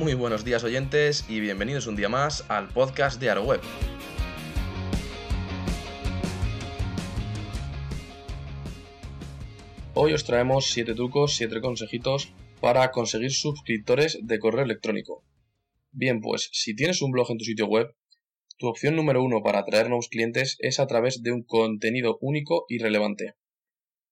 Muy 0.00 0.14
buenos 0.14 0.46
días 0.46 0.64
oyentes 0.64 1.26
y 1.28 1.40
bienvenidos 1.40 1.86
un 1.86 1.94
día 1.94 2.08
más 2.08 2.46
al 2.48 2.68
podcast 2.68 3.20
de 3.20 3.28
AroWeb. 3.28 3.60
Hoy 9.92 10.14
os 10.14 10.24
traemos 10.24 10.70
7 10.70 10.94
trucos, 10.94 11.36
7 11.36 11.60
consejitos 11.60 12.32
para 12.62 12.90
conseguir 12.92 13.30
suscriptores 13.30 14.18
de 14.22 14.38
correo 14.38 14.64
electrónico. 14.64 15.22
Bien, 15.92 16.22
pues 16.22 16.48
si 16.50 16.74
tienes 16.74 17.02
un 17.02 17.10
blog 17.10 17.30
en 17.30 17.36
tu 17.36 17.44
sitio 17.44 17.66
web, 17.66 17.94
tu 18.56 18.68
opción 18.68 18.96
número 18.96 19.22
uno 19.22 19.42
para 19.42 19.58
atraer 19.58 19.88
nuevos 19.88 20.08
clientes 20.08 20.56
es 20.60 20.80
a 20.80 20.86
través 20.86 21.22
de 21.22 21.32
un 21.32 21.42
contenido 21.42 22.16
único 22.22 22.64
y 22.70 22.78
relevante. 22.78 23.34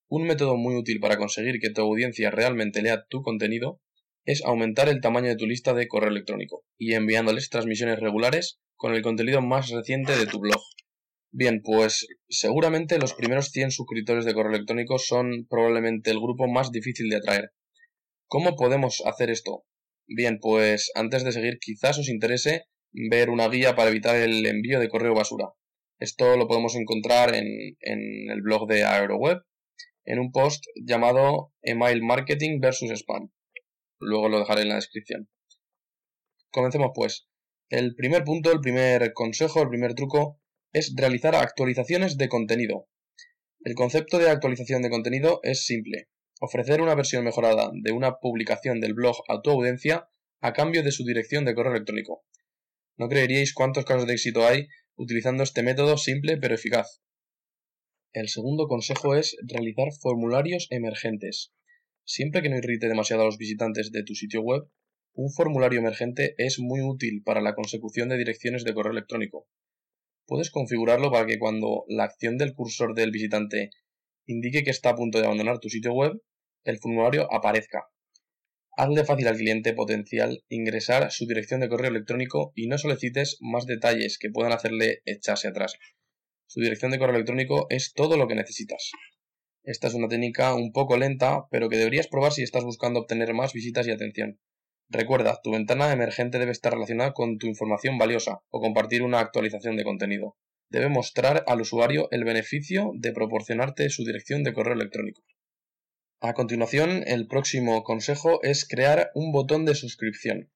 Un 0.06 0.26
método 0.26 0.58
muy 0.58 0.74
útil 0.74 1.00
para 1.00 1.16
conseguir 1.16 1.58
que 1.60 1.70
tu 1.70 1.80
audiencia 1.80 2.30
realmente 2.30 2.82
lea 2.82 3.06
tu 3.08 3.22
contenido 3.22 3.80
es 4.28 4.44
aumentar 4.44 4.90
el 4.90 5.00
tamaño 5.00 5.28
de 5.28 5.36
tu 5.36 5.46
lista 5.46 5.72
de 5.72 5.88
correo 5.88 6.10
electrónico 6.10 6.62
y 6.76 6.92
enviándoles 6.92 7.48
transmisiones 7.48 7.98
regulares 7.98 8.60
con 8.76 8.92
el 8.92 9.00
contenido 9.00 9.40
más 9.40 9.70
reciente 9.70 10.18
de 10.18 10.26
tu 10.26 10.38
blog. 10.38 10.60
Bien, 11.32 11.62
pues 11.64 12.06
seguramente 12.28 12.98
los 12.98 13.14
primeros 13.14 13.48
100 13.52 13.70
suscriptores 13.70 14.26
de 14.26 14.34
correo 14.34 14.52
electrónico 14.52 14.98
son 14.98 15.46
probablemente 15.48 16.10
el 16.10 16.20
grupo 16.20 16.46
más 16.46 16.70
difícil 16.70 17.08
de 17.08 17.16
atraer. 17.16 17.52
¿Cómo 18.26 18.54
podemos 18.54 19.02
hacer 19.06 19.30
esto? 19.30 19.64
Bien, 20.06 20.40
pues 20.42 20.90
antes 20.94 21.24
de 21.24 21.32
seguir 21.32 21.58
quizás 21.58 21.98
os 21.98 22.10
interese 22.10 22.64
ver 22.92 23.30
una 23.30 23.48
guía 23.48 23.76
para 23.76 23.88
evitar 23.88 24.16
el 24.16 24.44
envío 24.44 24.78
de 24.78 24.90
correo 24.90 25.14
basura. 25.14 25.46
Esto 26.00 26.36
lo 26.36 26.46
podemos 26.48 26.74
encontrar 26.76 27.34
en, 27.34 27.46
en 27.80 28.30
el 28.30 28.42
blog 28.42 28.68
de 28.68 28.84
AeroWeb 28.84 29.38
en 30.04 30.18
un 30.18 30.32
post 30.32 30.66
llamado 30.86 31.54
Email 31.62 32.02
Marketing 32.02 32.60
versus 32.60 32.90
Spam. 32.90 33.30
Luego 34.00 34.28
lo 34.28 34.38
dejaré 34.38 34.62
en 34.62 34.68
la 34.68 34.76
descripción. 34.76 35.28
Comencemos 36.50 36.90
pues. 36.94 37.28
El 37.68 37.94
primer 37.94 38.24
punto, 38.24 38.50
el 38.50 38.60
primer 38.60 39.12
consejo, 39.12 39.62
el 39.62 39.68
primer 39.68 39.94
truco 39.94 40.40
es 40.72 40.94
realizar 40.96 41.34
actualizaciones 41.34 42.16
de 42.16 42.28
contenido. 42.28 42.88
El 43.60 43.74
concepto 43.74 44.18
de 44.18 44.30
actualización 44.30 44.82
de 44.82 44.90
contenido 44.90 45.40
es 45.42 45.64
simple. 45.64 46.08
Ofrecer 46.40 46.80
una 46.80 46.94
versión 46.94 47.24
mejorada 47.24 47.70
de 47.74 47.92
una 47.92 48.18
publicación 48.20 48.80
del 48.80 48.94
blog 48.94 49.16
a 49.28 49.42
tu 49.42 49.50
audiencia 49.50 50.08
a 50.40 50.52
cambio 50.52 50.82
de 50.82 50.92
su 50.92 51.04
dirección 51.04 51.44
de 51.44 51.54
correo 51.54 51.72
electrónico. 51.72 52.24
No 52.96 53.08
creeríais 53.08 53.52
cuántos 53.52 53.84
casos 53.84 54.06
de 54.06 54.14
éxito 54.14 54.46
hay 54.46 54.68
utilizando 54.96 55.42
este 55.42 55.62
método 55.62 55.96
simple 55.96 56.36
pero 56.38 56.54
eficaz. 56.54 57.00
El 58.12 58.28
segundo 58.28 58.68
consejo 58.68 59.14
es 59.14 59.36
realizar 59.46 59.88
formularios 60.00 60.66
emergentes. 60.70 61.52
Siempre 62.08 62.40
que 62.40 62.48
no 62.48 62.56
irrite 62.56 62.88
demasiado 62.88 63.20
a 63.20 63.26
los 63.26 63.36
visitantes 63.36 63.92
de 63.92 64.02
tu 64.02 64.14
sitio 64.14 64.40
web, 64.40 64.62
un 65.12 65.30
formulario 65.30 65.80
emergente 65.80 66.34
es 66.38 66.58
muy 66.58 66.80
útil 66.80 67.22
para 67.22 67.42
la 67.42 67.54
consecución 67.54 68.08
de 68.08 68.16
direcciones 68.16 68.64
de 68.64 68.72
correo 68.72 68.92
electrónico. 68.92 69.46
Puedes 70.26 70.50
configurarlo 70.50 71.10
para 71.10 71.26
que 71.26 71.38
cuando 71.38 71.84
la 71.86 72.04
acción 72.04 72.38
del 72.38 72.54
cursor 72.54 72.94
del 72.94 73.10
visitante 73.10 73.72
indique 74.26 74.64
que 74.64 74.70
está 74.70 74.88
a 74.88 74.94
punto 74.94 75.18
de 75.18 75.26
abandonar 75.26 75.58
tu 75.58 75.68
sitio 75.68 75.92
web, 75.92 76.18
el 76.64 76.78
formulario 76.78 77.30
aparezca. 77.30 77.90
Hazle 78.74 79.04
fácil 79.04 79.28
al 79.28 79.36
cliente 79.36 79.74
potencial 79.74 80.42
ingresar 80.48 81.12
su 81.12 81.26
dirección 81.26 81.60
de 81.60 81.68
correo 81.68 81.90
electrónico 81.90 82.52
y 82.54 82.68
no 82.68 82.78
solicites 82.78 83.36
más 83.40 83.66
detalles 83.66 84.16
que 84.18 84.30
puedan 84.30 84.52
hacerle 84.52 85.02
echarse 85.04 85.48
atrás. 85.48 85.74
Su 86.46 86.60
dirección 86.60 86.90
de 86.90 86.98
correo 86.98 87.16
electrónico 87.16 87.66
es 87.68 87.92
todo 87.92 88.16
lo 88.16 88.26
que 88.28 88.34
necesitas. 88.34 88.92
Esta 89.68 89.88
es 89.88 89.92
una 89.92 90.08
técnica 90.08 90.54
un 90.54 90.72
poco 90.72 90.96
lenta, 90.96 91.46
pero 91.50 91.68
que 91.68 91.76
deberías 91.76 92.06
probar 92.06 92.32
si 92.32 92.42
estás 92.42 92.64
buscando 92.64 93.00
obtener 93.00 93.34
más 93.34 93.52
visitas 93.52 93.86
y 93.86 93.90
atención. 93.90 94.40
Recuerda, 94.88 95.40
tu 95.44 95.50
ventana 95.50 95.92
emergente 95.92 96.38
debe 96.38 96.52
estar 96.52 96.72
relacionada 96.72 97.12
con 97.12 97.36
tu 97.36 97.46
información 97.46 97.98
valiosa 97.98 98.40
o 98.48 98.62
compartir 98.62 99.02
una 99.02 99.20
actualización 99.20 99.76
de 99.76 99.84
contenido. 99.84 100.38
Debe 100.70 100.88
mostrar 100.88 101.44
al 101.46 101.60
usuario 101.60 102.08
el 102.12 102.24
beneficio 102.24 102.92
de 102.94 103.12
proporcionarte 103.12 103.90
su 103.90 104.06
dirección 104.06 104.42
de 104.42 104.54
correo 104.54 104.72
electrónico. 104.72 105.20
A 106.22 106.32
continuación, 106.32 107.04
el 107.06 107.26
próximo 107.26 107.84
consejo 107.84 108.42
es 108.42 108.66
crear 108.66 109.10
un 109.14 109.32
botón 109.32 109.66
de 109.66 109.74
suscripción. 109.74 110.50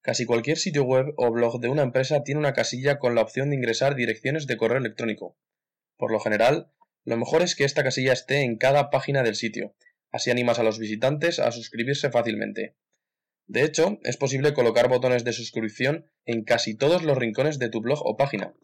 Casi 0.00 0.26
cualquier 0.26 0.58
sitio 0.58 0.84
web 0.84 1.12
o 1.16 1.32
blog 1.32 1.58
de 1.58 1.70
una 1.70 1.82
empresa 1.82 2.22
tiene 2.22 2.38
una 2.38 2.52
casilla 2.52 3.00
con 3.00 3.16
la 3.16 3.22
opción 3.22 3.50
de 3.50 3.56
ingresar 3.56 3.96
direcciones 3.96 4.46
de 4.46 4.56
correo 4.56 4.78
electrónico. 4.78 5.36
Por 5.96 6.12
lo 6.12 6.20
general, 6.20 6.70
lo 7.04 7.16
mejor 7.16 7.42
es 7.42 7.54
que 7.54 7.64
esta 7.64 7.84
casilla 7.84 8.12
esté 8.12 8.42
en 8.42 8.56
cada 8.56 8.90
página 8.90 9.22
del 9.22 9.34
sitio, 9.34 9.74
así 10.10 10.30
animas 10.30 10.58
a 10.58 10.62
los 10.62 10.78
visitantes 10.78 11.38
a 11.38 11.52
suscribirse 11.52 12.10
fácilmente. 12.10 12.76
De 13.46 13.62
hecho, 13.62 13.98
es 14.04 14.16
posible 14.16 14.54
colocar 14.54 14.88
botones 14.88 15.22
de 15.24 15.34
suscripción 15.34 16.10
en 16.24 16.44
casi 16.44 16.74
todos 16.74 17.02
los 17.02 17.18
rincones 17.18 17.58
de 17.58 17.68
tu 17.68 17.82
blog 17.82 18.00
o 18.04 18.16
página. 18.16 18.54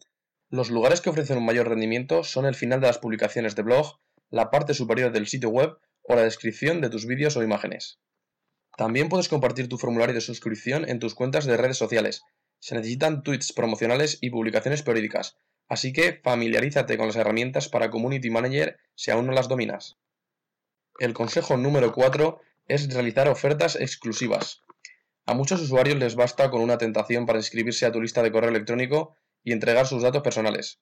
Los 0.49 0.71
lugares 0.71 1.01
que 1.01 1.11
ofrecen 1.11 1.37
un 1.37 1.45
mayor 1.45 1.69
rendimiento 1.69 2.23
son 2.23 2.45
el 2.45 2.55
final 2.55 2.81
de 2.81 2.87
las 2.87 2.97
publicaciones 2.97 3.55
de 3.55 3.61
blog, 3.61 3.99
la 4.29 4.49
parte 4.49 4.73
superior 4.73 5.11
del 5.11 5.27
sitio 5.27 5.49
web 5.49 5.77
o 6.01 6.15
la 6.15 6.23
descripción 6.23 6.81
de 6.81 6.89
tus 6.89 7.05
vídeos 7.05 7.37
o 7.37 7.43
imágenes. 7.43 7.99
También 8.75 9.09
puedes 9.09 9.29
compartir 9.29 9.69
tu 9.69 9.77
formulario 9.77 10.15
de 10.15 10.21
suscripción 10.21 10.89
en 10.89 10.99
tus 10.99 11.13
cuentas 11.13 11.45
de 11.45 11.57
redes 11.57 11.77
sociales. 11.77 12.23
Se 12.59 12.73
necesitan 12.73 13.21
tweets 13.21 13.53
promocionales 13.53 14.17
y 14.21 14.29
publicaciones 14.31 14.81
periódicas, 14.81 15.37
Así 15.71 15.93
que 15.93 16.19
familiarízate 16.21 16.97
con 16.97 17.07
las 17.07 17.15
herramientas 17.15 17.69
para 17.69 17.89
Community 17.89 18.29
Manager 18.29 18.77
si 18.93 19.09
aún 19.09 19.27
no 19.27 19.31
las 19.31 19.47
dominas. 19.47 19.97
El 20.99 21.13
consejo 21.13 21.55
número 21.55 21.93
4 21.93 22.41
es 22.67 22.93
realizar 22.93 23.29
ofertas 23.29 23.77
exclusivas. 23.77 24.63
A 25.25 25.33
muchos 25.33 25.61
usuarios 25.61 25.97
les 25.97 26.15
basta 26.15 26.51
con 26.51 26.59
una 26.59 26.77
tentación 26.77 27.25
para 27.25 27.39
inscribirse 27.39 27.85
a 27.85 27.91
tu 27.93 28.01
lista 28.01 28.21
de 28.21 28.33
correo 28.33 28.49
electrónico 28.49 29.15
y 29.45 29.53
entregar 29.53 29.87
sus 29.87 30.03
datos 30.03 30.23
personales. 30.23 30.81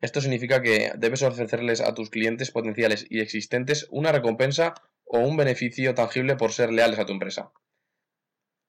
Esto 0.00 0.20
significa 0.20 0.60
que 0.62 0.90
debes 0.96 1.22
ofrecerles 1.22 1.80
a 1.80 1.94
tus 1.94 2.10
clientes 2.10 2.50
potenciales 2.50 3.06
y 3.08 3.20
existentes 3.20 3.86
una 3.90 4.10
recompensa 4.10 4.74
o 5.04 5.20
un 5.20 5.36
beneficio 5.36 5.94
tangible 5.94 6.34
por 6.34 6.50
ser 6.50 6.72
leales 6.72 6.98
a 6.98 7.06
tu 7.06 7.12
empresa. 7.12 7.52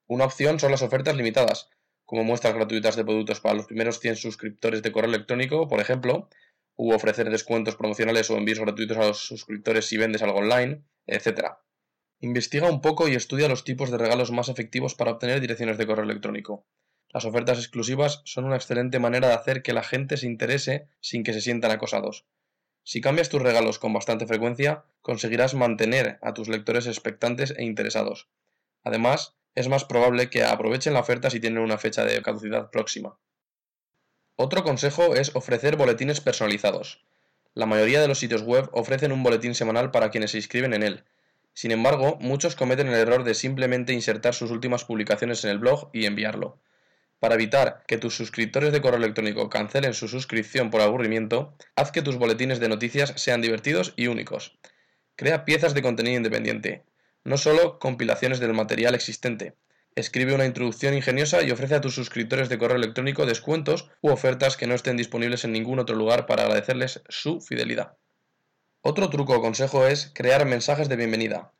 Una 0.06 0.26
opción 0.26 0.60
son 0.60 0.70
las 0.70 0.82
ofertas 0.82 1.16
limitadas, 1.16 1.70
como 2.06 2.24
muestras 2.24 2.54
gratuitas 2.54 2.96
de 2.96 3.04
productos 3.04 3.40
para 3.40 3.56
los 3.56 3.66
primeros 3.66 4.00
100 4.00 4.16
suscriptores 4.16 4.82
de 4.82 4.92
correo 4.92 5.10
electrónico, 5.10 5.68
por 5.68 5.80
ejemplo, 5.80 6.30
u 6.76 6.92
ofrecer 6.92 7.28
descuentos 7.30 7.76
promocionales 7.76 8.30
o 8.30 8.36
envíos 8.36 8.60
gratuitos 8.60 8.96
a 8.96 9.06
los 9.08 9.26
suscriptores 9.26 9.86
si 9.86 9.96
vendes 9.96 10.22
algo 10.22 10.38
online, 10.38 10.84
etc. 11.06 11.56
Investiga 12.20 12.70
un 12.70 12.80
poco 12.80 13.08
y 13.08 13.14
estudia 13.14 13.48
los 13.48 13.64
tipos 13.64 13.90
de 13.90 13.98
regalos 13.98 14.30
más 14.30 14.48
efectivos 14.48 14.94
para 14.94 15.10
obtener 15.12 15.40
direcciones 15.40 15.78
de 15.78 15.86
correo 15.86 16.04
electrónico. 16.04 16.66
Las 17.10 17.24
ofertas 17.24 17.58
exclusivas 17.58 18.22
son 18.24 18.44
una 18.44 18.56
excelente 18.56 18.98
manera 18.98 19.28
de 19.28 19.34
hacer 19.34 19.62
que 19.62 19.72
la 19.72 19.82
gente 19.82 20.16
se 20.16 20.26
interese 20.26 20.88
sin 21.00 21.24
que 21.24 21.32
se 21.32 21.40
sientan 21.40 21.70
acosados. 21.70 22.26
Si 22.82 23.00
cambias 23.00 23.28
tus 23.28 23.42
regalos 23.42 23.78
con 23.78 23.92
bastante 23.92 24.26
frecuencia, 24.26 24.84
conseguirás 25.02 25.54
mantener 25.54 26.18
a 26.22 26.34
tus 26.34 26.48
lectores 26.48 26.86
expectantes 26.86 27.52
e 27.56 27.64
interesados. 27.64 28.28
Además, 28.84 29.35
es 29.56 29.68
más 29.68 29.84
probable 29.84 30.30
que 30.30 30.44
aprovechen 30.44 30.92
la 30.94 31.00
oferta 31.00 31.30
si 31.30 31.40
tienen 31.40 31.58
una 31.58 31.78
fecha 31.78 32.04
de 32.04 32.22
caducidad 32.22 32.70
próxima. 32.70 33.18
Otro 34.36 34.62
consejo 34.62 35.16
es 35.16 35.34
ofrecer 35.34 35.76
boletines 35.76 36.20
personalizados. 36.20 37.04
La 37.54 37.64
mayoría 37.64 38.02
de 38.02 38.06
los 38.06 38.18
sitios 38.18 38.42
web 38.42 38.68
ofrecen 38.72 39.12
un 39.12 39.22
boletín 39.22 39.54
semanal 39.54 39.90
para 39.90 40.10
quienes 40.10 40.32
se 40.32 40.36
inscriben 40.36 40.74
en 40.74 40.82
él. 40.82 41.04
Sin 41.54 41.70
embargo, 41.70 42.18
muchos 42.20 42.54
cometen 42.54 42.88
el 42.88 42.94
error 42.94 43.24
de 43.24 43.32
simplemente 43.32 43.94
insertar 43.94 44.34
sus 44.34 44.50
últimas 44.50 44.84
publicaciones 44.84 45.42
en 45.42 45.50
el 45.50 45.58
blog 45.58 45.88
y 45.94 46.04
enviarlo. 46.04 46.60
Para 47.18 47.36
evitar 47.36 47.82
que 47.88 47.96
tus 47.96 48.14
suscriptores 48.14 48.72
de 48.72 48.82
correo 48.82 48.98
electrónico 48.98 49.48
cancelen 49.48 49.94
su 49.94 50.06
suscripción 50.06 50.70
por 50.70 50.82
aburrimiento, 50.82 51.56
haz 51.74 51.92
que 51.92 52.02
tus 52.02 52.16
boletines 52.16 52.60
de 52.60 52.68
noticias 52.68 53.14
sean 53.16 53.40
divertidos 53.40 53.94
y 53.96 54.08
únicos. 54.08 54.58
Crea 55.16 55.46
piezas 55.46 55.72
de 55.72 55.80
contenido 55.80 56.18
independiente, 56.18 56.84
no 57.26 57.38
solo 57.38 57.80
compilaciones 57.80 58.38
del 58.38 58.54
material 58.54 58.94
existente. 58.94 59.54
Escribe 59.96 60.32
una 60.32 60.46
introducción 60.46 60.94
ingeniosa 60.94 61.42
y 61.42 61.50
ofrece 61.50 61.74
a 61.74 61.80
tus 61.80 61.94
suscriptores 61.94 62.48
de 62.48 62.56
correo 62.56 62.76
electrónico 62.76 63.26
descuentos 63.26 63.90
u 64.00 64.10
ofertas 64.10 64.56
que 64.56 64.68
no 64.68 64.74
estén 64.74 64.96
disponibles 64.96 65.44
en 65.44 65.50
ningún 65.50 65.80
otro 65.80 65.96
lugar 65.96 66.26
para 66.26 66.44
agradecerles 66.44 67.02
su 67.08 67.40
fidelidad. 67.40 67.96
Otro 68.80 69.10
truco 69.10 69.34
o 69.34 69.42
consejo 69.42 69.88
es 69.88 70.12
crear 70.14 70.46
mensajes 70.46 70.88
de 70.88 70.94
bienvenida. 70.94 71.50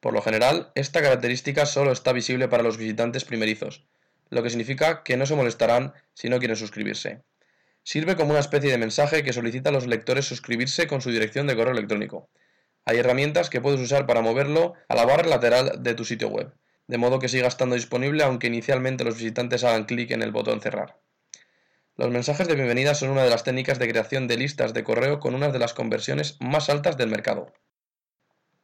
Por 0.00 0.14
lo 0.14 0.22
general, 0.22 0.72
esta 0.74 1.02
característica 1.02 1.66
solo 1.66 1.92
está 1.92 2.14
visible 2.14 2.48
para 2.48 2.62
los 2.62 2.78
visitantes 2.78 3.26
primerizos, 3.26 3.84
lo 4.30 4.42
que 4.42 4.48
significa 4.48 5.02
que 5.02 5.18
no 5.18 5.26
se 5.26 5.36
molestarán 5.36 5.92
si 6.14 6.30
no 6.30 6.38
quieren 6.38 6.56
suscribirse. 6.56 7.20
Sirve 7.82 8.16
como 8.16 8.30
una 8.30 8.40
especie 8.40 8.70
de 8.70 8.78
mensaje 8.78 9.22
que 9.22 9.34
solicita 9.34 9.68
a 9.68 9.72
los 9.72 9.86
lectores 9.86 10.24
suscribirse 10.24 10.86
con 10.86 11.02
su 11.02 11.10
dirección 11.10 11.46
de 11.46 11.56
correo 11.56 11.74
electrónico. 11.74 12.30
Hay 12.84 12.98
herramientas 12.98 13.50
que 13.50 13.60
puedes 13.60 13.80
usar 13.80 14.06
para 14.06 14.22
moverlo 14.22 14.74
a 14.88 14.94
la 14.94 15.04
barra 15.04 15.28
lateral 15.28 15.82
de 15.82 15.94
tu 15.94 16.04
sitio 16.04 16.28
web, 16.28 16.54
de 16.86 16.98
modo 16.98 17.18
que 17.18 17.28
siga 17.28 17.48
estando 17.48 17.76
disponible 17.76 18.24
aunque 18.24 18.48
inicialmente 18.48 19.04
los 19.04 19.16
visitantes 19.16 19.64
hagan 19.64 19.84
clic 19.84 20.10
en 20.10 20.22
el 20.22 20.32
botón 20.32 20.60
cerrar. 20.60 21.00
Los 21.96 22.10
mensajes 22.10 22.48
de 22.48 22.54
bienvenida 22.54 22.94
son 22.94 23.10
una 23.10 23.22
de 23.22 23.30
las 23.30 23.44
técnicas 23.44 23.78
de 23.78 23.88
creación 23.88 24.26
de 24.26 24.38
listas 24.38 24.72
de 24.72 24.82
correo 24.82 25.20
con 25.20 25.34
una 25.34 25.50
de 25.50 25.58
las 25.58 25.74
conversiones 25.74 26.38
más 26.40 26.70
altas 26.70 26.96
del 26.96 27.10
mercado. 27.10 27.52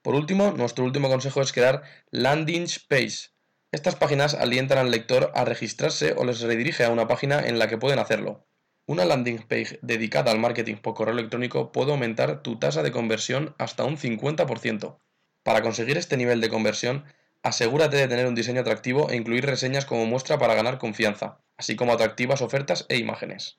Por 0.01 0.15
último, 0.15 0.53
nuestro 0.53 0.85
último 0.85 1.09
consejo 1.09 1.43
es 1.43 1.53
crear 1.53 1.83
landing 2.11 2.67
page. 2.89 3.31
Estas 3.73 3.97
páginas 3.97 4.35
alientan 4.35 4.79
al 4.79 4.91
lector 4.91 5.33
a 5.35 5.45
registrarse 5.45 6.15
o 6.17 6.25
les 6.25 6.41
redirige 6.41 6.85
a 6.85 6.91
una 6.91 7.09
página 7.09 7.47
en 7.47 7.59
la 7.59 7.69
que 7.69 7.77
pueden 7.77 7.99
hacerlo. 7.99 8.47
Una 8.89 9.05
landing 9.05 9.39
page 9.39 9.81
dedicada 9.83 10.31
al 10.31 10.39
marketing 10.39 10.77
por 10.77 10.95
correo 10.95 11.15
electrónico 11.15 11.73
puede 11.73 11.91
aumentar 11.91 12.45
tu 12.45 12.61
tasa 12.61 12.85
de 12.85 12.93
conversión 12.93 13.53
hasta 13.59 13.83
un 13.83 13.97
50%. 13.97 14.99
Para 15.43 15.61
conseguir 15.63 15.99
este 15.99 16.17
nivel 16.17 16.41
de 16.41 16.49
conversión, 16.49 17.05
asegúrate 17.43 17.97
de 17.97 18.07
tener 18.07 18.29
un 18.29 18.37
diseño 18.37 18.61
atractivo 18.61 19.11
e 19.11 19.17
incluir 19.17 19.45
reseñas 19.45 19.87
como 19.87 20.07
muestra 20.07 20.39
para 20.39 20.55
ganar 20.55 20.79
confianza, 20.79 21.41
así 21.57 21.75
como 21.75 21.93
atractivas 21.93 22.43
ofertas 22.43 22.87
e 22.89 22.97
imágenes. 22.97 23.59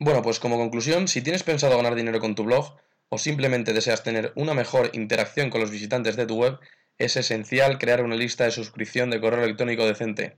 Bueno, 0.00 0.22
pues 0.22 0.40
como 0.40 0.58
conclusión, 0.58 1.06
si 1.06 1.22
tienes 1.22 1.44
pensado 1.44 1.76
ganar 1.76 1.94
dinero 1.94 2.18
con 2.18 2.34
tu 2.34 2.42
blog 2.42 2.76
o 3.10 3.18
simplemente 3.18 3.72
deseas 3.72 4.02
tener 4.02 4.32
una 4.34 4.54
mejor 4.54 4.90
interacción 4.94 5.50
con 5.50 5.60
los 5.60 5.70
visitantes 5.70 6.16
de 6.16 6.26
tu 6.26 6.34
web, 6.34 6.58
es 6.98 7.16
esencial 7.16 7.78
crear 7.78 8.02
una 8.02 8.16
lista 8.16 8.42
de 8.42 8.50
suscripción 8.50 9.08
de 9.10 9.20
correo 9.20 9.44
electrónico 9.44 9.86
decente. 9.86 10.36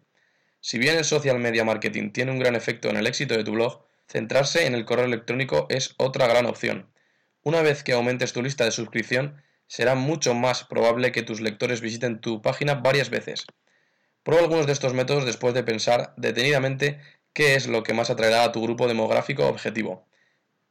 Si 0.60 0.78
bien 0.78 0.98
el 0.98 1.04
social 1.06 1.38
media 1.38 1.64
marketing 1.64 2.10
tiene 2.10 2.32
un 2.32 2.38
gran 2.38 2.54
efecto 2.54 2.90
en 2.90 2.96
el 2.96 3.06
éxito 3.06 3.34
de 3.34 3.44
tu 3.44 3.52
blog, 3.52 3.84
Centrarse 4.06 4.66
en 4.66 4.74
el 4.74 4.84
correo 4.84 5.06
electrónico 5.06 5.66
es 5.70 5.94
otra 5.96 6.26
gran 6.26 6.46
opción. 6.46 6.90
Una 7.42 7.62
vez 7.62 7.82
que 7.82 7.92
aumentes 7.92 8.32
tu 8.32 8.42
lista 8.42 8.64
de 8.64 8.70
suscripción, 8.70 9.42
será 9.66 9.94
mucho 9.94 10.34
más 10.34 10.64
probable 10.64 11.12
que 11.12 11.22
tus 11.22 11.40
lectores 11.40 11.80
visiten 11.80 12.20
tu 12.20 12.42
página 12.42 12.74
varias 12.74 13.10
veces. 13.10 13.46
Prueba 14.22 14.44
algunos 14.44 14.66
de 14.66 14.72
estos 14.72 14.94
métodos 14.94 15.24
después 15.24 15.52
de 15.54 15.64
pensar 15.64 16.14
detenidamente 16.16 17.00
qué 17.32 17.56
es 17.56 17.66
lo 17.66 17.82
que 17.82 17.92
más 17.92 18.10
atraerá 18.10 18.44
a 18.44 18.52
tu 18.52 18.62
grupo 18.62 18.88
demográfico 18.88 19.46
objetivo. 19.46 20.06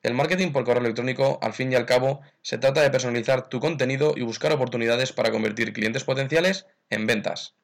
El 0.01 0.13
marketing 0.13 0.51
por 0.51 0.65
correo 0.65 0.81
electrónico, 0.81 1.39
al 1.41 1.53
fin 1.53 1.71
y 1.71 1.75
al 1.75 1.85
cabo, 1.85 2.21
se 2.41 2.57
trata 2.57 2.81
de 2.81 2.89
personalizar 2.89 3.47
tu 3.50 3.59
contenido 3.59 4.13
y 4.18 4.21
buscar 4.21 4.51
oportunidades 4.51 5.13
para 5.13 5.31
convertir 5.31 5.71
clientes 5.71 6.03
potenciales 6.03 6.65
en 6.89 7.07
ventas. 7.07 7.56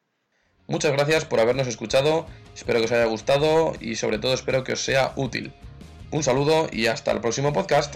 Muchas 0.69 0.91
gracias 0.91 1.25
por 1.25 1.39
habernos 1.39 1.67
escuchado, 1.67 2.27
espero 2.55 2.77
que 2.77 2.85
os 2.85 2.91
haya 2.91 3.05
gustado 3.05 3.73
y 3.79 3.95
sobre 3.95 4.19
todo 4.19 4.35
espero 4.35 4.63
que 4.63 4.73
os 4.73 4.79
sea 4.79 5.13
útil. 5.15 5.51
Un 6.11 6.21
saludo 6.21 6.69
y 6.71 6.85
hasta 6.85 7.11
el 7.11 7.21
próximo 7.21 7.51
podcast. 7.53 7.95